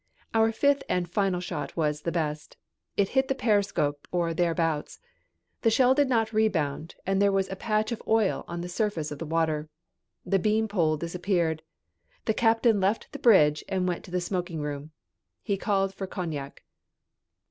[0.33, 2.57] Our fifth and final shot was the best.
[2.97, 4.99] It hit the periscope or thereabouts.
[5.61, 9.11] The shell did not rebound and there was a patch of oil on the surface
[9.11, 9.69] of the water.
[10.25, 11.61] The beanpole disappeared.
[12.25, 14.89] The captain left the bridge and went to the smoking room.
[15.43, 16.63] He called for cognac.